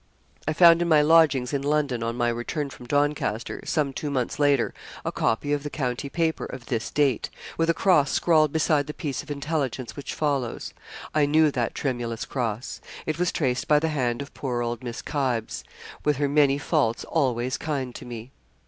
[0.47, 4.39] I found in my lodgings in London, on my return from Doncaster, some two months
[4.39, 4.73] later,
[5.05, 8.95] a copy of the county paper of this date, with a cross scrawled beside the
[8.95, 10.73] piece of intelligence which follows.
[11.13, 12.81] I knew that tremulous cross.
[13.05, 15.63] It was traced by the hand of poor old Miss Kybes
[16.03, 18.31] with her many faults always kind to me.